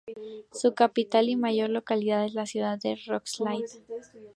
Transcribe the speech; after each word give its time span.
Su 0.51 0.73
capital 0.73 1.29
y 1.29 1.35
mayor 1.35 1.69
localidad 1.69 2.25
es 2.25 2.33
la 2.33 2.47
ciudad 2.47 2.79
de 2.79 2.95
Roskilde. 3.05 3.67